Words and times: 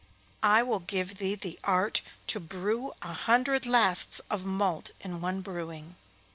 'I 0.41 0.63
will 0.63 0.79
give 0.79 1.19
thee 1.19 1.35
the 1.35 1.59
art 1.63 2.01
to 2.25 2.39
brew 2.39 2.91
a 3.03 3.13
hundred 3.13 3.67
lasts 3.67 4.19
of 4.31 4.47
malt 4.47 4.89
in 5.01 5.21
one 5.21 5.41
brewing. 5.41 5.95